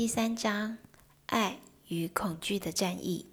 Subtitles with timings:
[0.00, 0.78] 第三章：
[1.26, 3.26] 爱与恐惧的战役。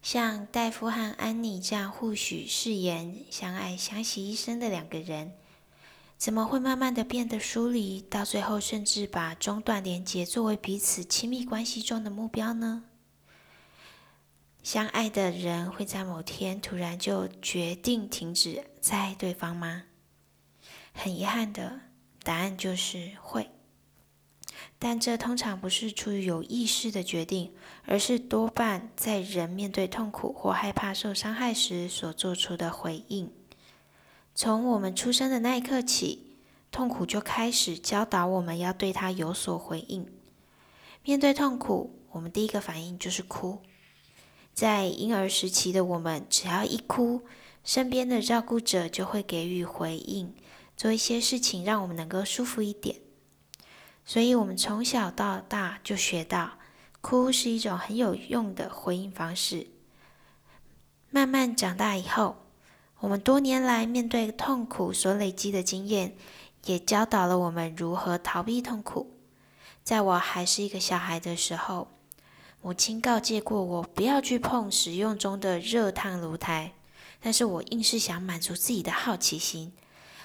[0.00, 5.34] 像戴夫和安妮这样互许誓言、相爱相惜一生的两个人，
[6.16, 12.84] 怎么会慢慢的变得疏离，到最后甚至把中断连结作为彼此亲密关系中的目标呢？
[14.62, 19.82] 相爱的人会在某天突然就决定停止再爱对方吗？
[20.94, 21.78] 很遗憾的，
[22.22, 23.51] 答案就是会。
[24.84, 27.52] 但这通常不是出于有意识的决定，
[27.84, 33.30] 而是多半在人面对痛苦或害怕受伤害时所做出的回应。
[34.34, 36.34] 从我们出生的那一刻起，
[36.72, 40.04] 痛苦就开始教导我们要对它有所回应。
[41.04, 43.60] 面对痛苦，我们第一个反应就是哭。
[44.52, 47.22] 在婴儿时期的我们，只要一哭，
[47.62, 50.34] 身边的照顾者就会给予回应，
[50.76, 52.96] 做一些事情让我们能够舒服一点。
[54.04, 56.58] 所以，我们从小到大就学到，
[57.00, 59.68] 哭是一种很有用的回应方式。
[61.10, 62.36] 慢慢长大以后，
[63.00, 66.16] 我们多年来面对痛苦所累积的经验，
[66.64, 69.18] 也教导了我们如何逃避痛苦。
[69.84, 71.88] 在我还是一个小孩的时候，
[72.60, 76.72] 母亲告诫过我不要去碰使用中的热烫炉台，
[77.20, 79.72] 但是我硬是想满足自己的好奇心，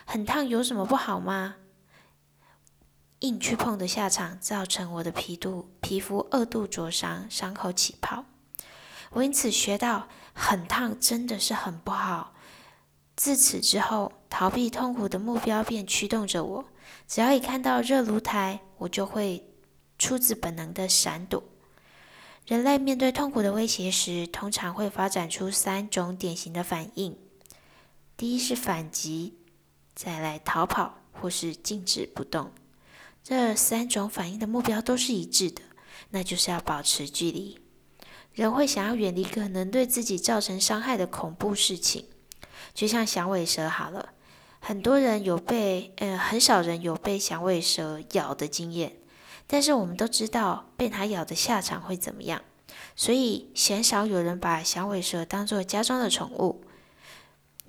[0.05, 1.55] 很烫有什么不好吗？
[3.19, 8.25] 硬去碰的下场，造成我的皮肚皮肤二度灼伤，伤口起泡。
[9.11, 12.35] 我因此学到，很烫真的是很不好。
[13.15, 16.65] 自此之后，逃避痛苦的目标便驱动着我。
[17.07, 19.49] 只要一看到热炉台，我就会
[19.97, 21.43] 出自本能的闪躲。
[22.45, 27.17] 人类面对痛苦的威胁时，通常会发展出三种典型的反应：
[28.15, 29.39] 第一是反击，
[29.95, 32.51] 再来逃跑，或是静止不动。
[33.29, 35.61] 这三种反应的目标都是一致的，
[36.11, 37.59] 那就是要保持距离。
[38.31, 42.05] 人会想要远离可能对自己造成伤害的恐怖事情，
[42.73, 44.13] 就像响尾蛇好了。
[44.61, 48.95] 很多人有被，呃，很少人有被响尾蛇咬的经验，
[49.45, 52.41] 但是我们都知道被它咬的下场会怎么样，
[52.95, 56.63] 所以鲜少有人把响尾蛇当做家中的宠物。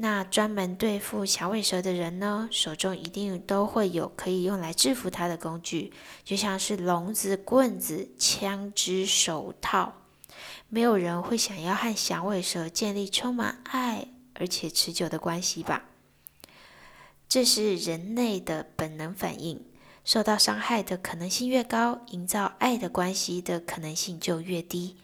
[0.01, 5.93] 那专门对付响尾蛇的人呢，手中一定都会有可以用来制服它的工具，
[6.25, 9.95] 就像是笼子、棍子、枪支、手套。
[10.69, 15.85] 没有人会想要和响尾蛇建立充满爱而且持久的关系吧？
[17.29, 19.65] 这是人类的本能反应。
[20.05, 24.97] 受到伤害的可能性越高，营造爱的关系的可能性就越低。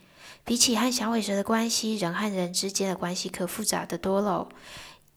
[0.45, 4.49] 比起和响尾蛇的关系，人和人之间的关系可复杂得多喽。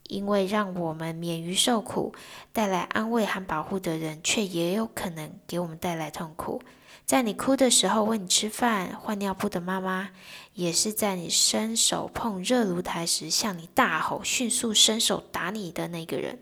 [0.07, 2.15] 因为让我们免于受苦、
[2.53, 6.61] 带来安慰和保护的人，却也有可能给我们带来痛苦。
[7.05, 10.11] 在你哭的时候喂你吃饭、换尿布的妈妈，
[10.53, 16.39] 也是在你伸手碰热炉台时向你大吼、迅速伸手打你的那个人。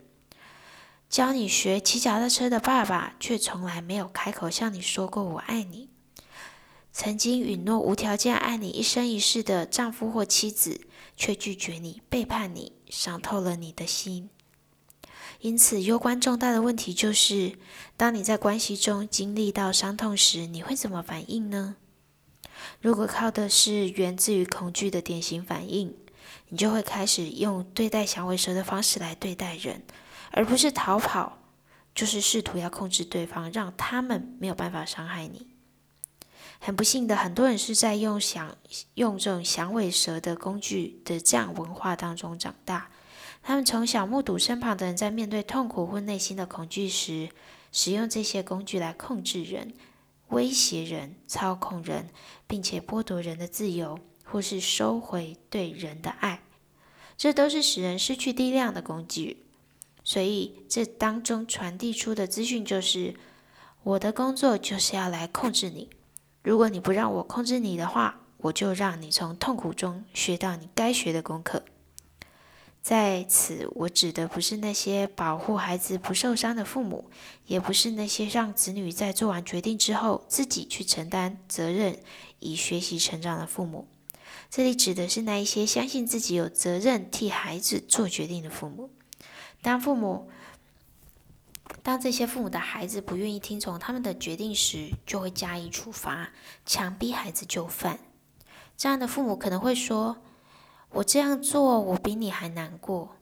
[1.09, 5.89] 教你学骑脚踏车的爸爸，却从来没有开口向你说过“我爱你”。
[6.97, 10.79] 曾经允诺无条件爱你一生一世的丈夫或妻子，
[11.17, 14.29] 却拒绝你、背叛你，伤透了你的心。
[15.41, 17.59] 因此，攸关重大的问题就是：
[17.97, 21.75] 当你在关系中经历到伤痛时，你会怎么反应呢？
[22.79, 25.93] 如果靠的是源自于恐惧的典型反应，
[26.47, 29.83] 你就会开始用对待响尾蛇的方式来对待人，
[30.31, 31.39] 而不是逃跑，
[31.93, 35.47] 就是试图要控制对方，让他们没有办法伤害你。
[36.65, 38.57] 很不幸的，很多人是在用响
[38.95, 42.89] 用这种响尾蛇的工具的这样文化当中长大。
[43.43, 47.29] 他们从小目睹身旁的人在面对痛苦或内心的恐惧时，
[47.71, 49.75] 使用这些工具来控制人、
[50.29, 52.09] 威胁人、操控人，
[52.47, 56.41] 并且剥夺人的自由，或是收回对人的爱。
[57.15, 59.45] 这都是使人失去力量的工具。
[60.03, 63.13] 所以，这当中传递出的资讯就是：
[63.83, 65.91] 我的工作就是要来控制你。
[66.45, 71.63] 如果你不让我控制你的话，我就让你从痛苦中学到你该学的功课。
[72.83, 77.09] 在此，我指的不是那些保护孩子不受伤的父母，
[77.47, 81.97] 也不是那些让子女在做完决定之后自己去承担责任
[82.37, 83.87] 以学习成长的父母。
[84.51, 88.91] 这里指的是那一些相信自己有责任替孩子做决定的父母。
[89.63, 90.29] 当父母。
[91.81, 96.29] 当这些父母的孩子不愿意听从他们的决定时，就会加以处罚，
[96.65, 97.99] 强逼孩子就范。
[98.77, 100.17] 这样的父母可能会说
[100.91, 103.15] ：“我这样做，我比你还难过。”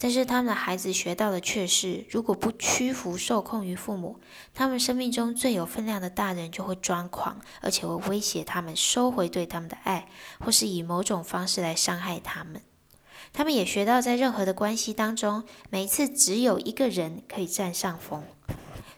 [0.00, 4.20] 但是他们的孩子学到的却是，如果不屈服、受控于父母，
[4.54, 10.08] 他们生命中最有分量的大人就会装狂，而且会威胁他们收回对他们的爱，
[10.38, 12.62] 或是以某种方式来伤害他们。
[13.32, 18.22] 他们也学到，在任何的关系当中，每一次只有一个人可以占上风。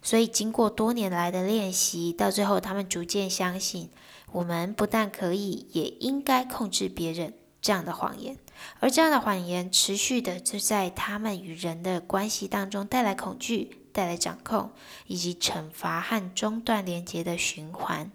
[0.02, 3.90] 所以，经过多年来的练习，到最后，他们逐渐相信，
[4.32, 7.34] 我们不但可以，也应该控制别人。
[7.62, 8.38] 这样的谎言，
[8.78, 14.70] 而这样的谎言持续的就在他们与人的关系当中带来恐惧、带来掌控
[15.06, 18.10] 以及惩罚和中断连接的循环。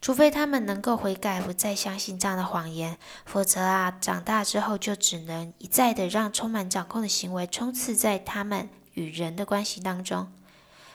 [0.00, 10.32] 除非他们能够悔改，不再相信这样的谎言，否则啊，长大之后就只能一再的让充满掌控的行为充斥在他们与人的关系当中。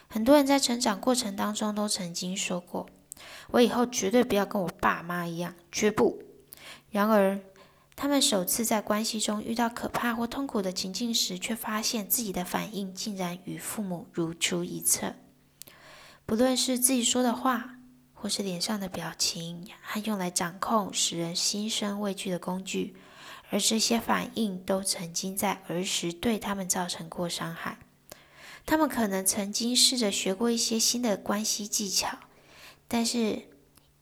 [0.08, 2.86] 很多人在成长过程当中都曾经说过
[3.52, 6.22] ：“我以后绝对不要跟我爸妈一样，绝不。”
[6.90, 7.40] 然而，
[7.96, 15.14] 他们首次在关系中遇到可怕或痛苦的情境时，却发现自己的反应竟然与父母如出一辙。
[16.24, 17.73] 不论是自己说的话，
[18.24, 22.96] 或是脸上的表情，和用来掌控使人心生畏惧的工具，
[23.50, 27.76] 而这些反应都曾经在儿时对他们造成过伤害。
[28.64, 32.16] 他们可能曾经试着学过一些新的关系技巧，
[32.88, 33.42] 但是，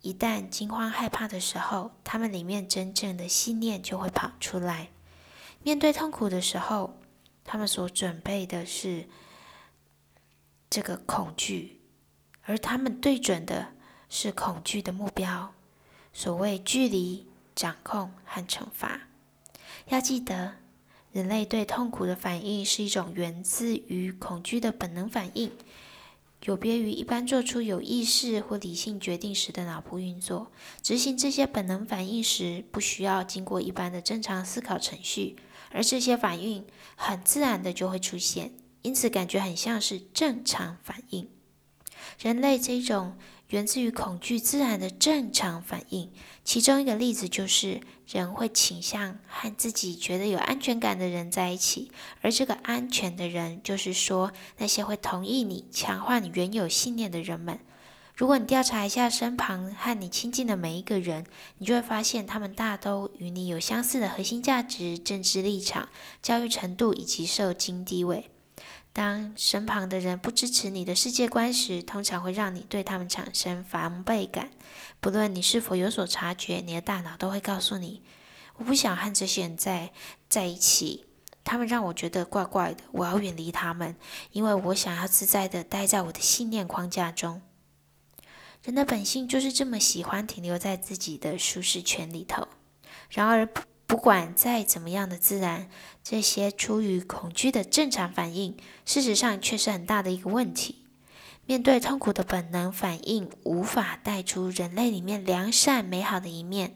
[0.02, 4.90] 一旦惊慌害怕的时候，他们里面真正的信念就会跑出来。
[5.64, 6.96] 面对痛苦的时候，
[7.42, 9.08] 他们所准备的是
[10.70, 11.80] 这个恐惧，
[12.42, 13.75] 而他们对准的
[14.14, 15.55] 是恐惧的目标。
[16.12, 19.09] 所谓距离、掌控和惩罚。
[19.88, 20.56] 要记得，
[21.12, 25.50] 人类对痛苦的反应是一种源自于恐惧的本能反应。
[26.44, 35.37] 有别于一般做出有意识或理性决定时的脑部运作，执行这些本能反应时不需要经过一般的正常思考程序，
[35.70, 36.67] 而这些反应
[36.97, 41.31] 很自然的就会出现，因此感觉很像是正常反应。
[42.19, 43.17] 人类这种
[43.52, 46.10] 源自于恐惧自然的正常反应，
[46.43, 57.60] 其中一个例子就是人会倾向和自己觉得有安全感的人在一起，而这个安全的人，就是说那些会同意你、强化你原有信念的人们。
[58.16, 61.26] 如果你调查一下身旁和你亲近的每一个人，
[61.58, 65.90] 你就会发现他们大都与你有相似的核心价值、政治立场、
[66.22, 68.31] 教育程度以及受经地位。
[68.92, 74.50] 当身旁的人不支持你的世界观时，通常会让你对他们产生防备感。
[75.00, 78.02] 不论你是否有所察觉，你的大脑都会告诉你
[78.56, 79.92] ：“我不想和这些人在
[80.28, 81.06] 在一起，
[81.42, 83.96] 他们让我觉得怪怪的，我要远离他们，
[84.32, 87.40] 因为我想要自在地待在我的信念框架中。”
[88.62, 92.46] 人的本性就是这么喜欢停留在自己的舒适圈里头。
[93.10, 93.48] 然而，
[93.92, 95.68] 不管再怎么样的自然，
[96.02, 98.56] 这些出于恐惧的正常反应，
[98.86, 100.86] 事实上却是很大的一个问题。
[101.44, 106.74] 面对痛苦的本能反应，无法带出人类里面良善美好的一面。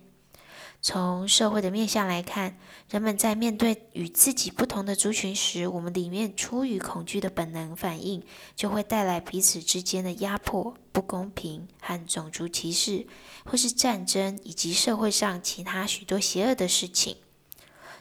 [0.80, 2.56] 从社会的面向来看，
[2.88, 8.22] 人们在面对与自己不同的族群时，我们里面出于恐惧的本能反应，
[8.54, 13.06] 就会带来彼此之间的压迫、不公平和种族歧视，
[13.44, 17.16] 或是战争以及社会上其他许多邪恶的事情。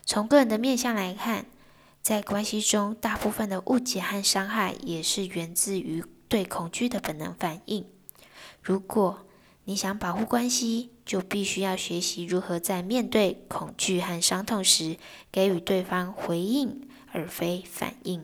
[0.05, 1.47] 从个人的面向来看，
[2.03, 7.87] 在关系中，大部分的误解和伤害也是源自于对恐惧的本能反应。
[8.61, 9.25] 如果
[9.67, 14.97] 你想保护关系，就必须要学习如何在面对恐惧和伤痛时，
[15.31, 18.23] 给予对方回应而非反应。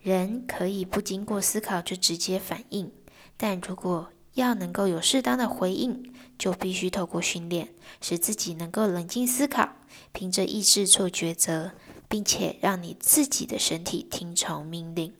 [0.00, 2.90] 人可以不经过思考就直接反应，
[3.36, 7.68] 但如果要能够有适当的回应，就必须透过训练，
[8.00, 9.68] 使自己能够冷静思考，
[10.12, 11.72] 凭着意志做抉择，
[12.08, 15.12] 并且让你自己的身体听从命令。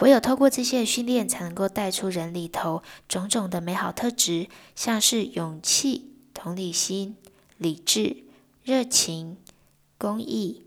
[0.00, 7.16] 唯有透过这些训练，才能够带出人里头种种的美好特质，像是勇气、同理心、
[7.58, 8.24] 理智、
[8.64, 9.36] 热情、
[9.96, 10.66] 公益、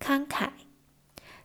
[0.00, 0.50] 慷慨。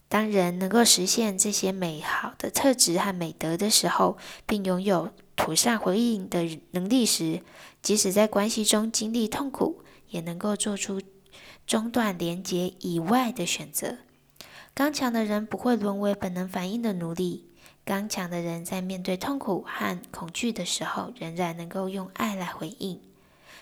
[0.07, 7.41] 当人能够实现这些美好的特质和美德的时候，并拥有妥善回应的能力时，
[7.81, 11.01] 即使在关系中经历痛苦，也能够做出
[11.65, 13.97] 中断连结以外的选择。
[14.77, 17.47] 刚强的人不会沦为本能反应的奴隶。
[17.83, 23.01] 刚强的人在面对痛苦和恐惧的时候，仍然能够用爱来回应。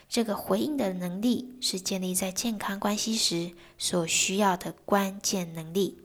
[0.10, 5.98] 这个回应的能力是建立在健康关系时所需要的关键能力。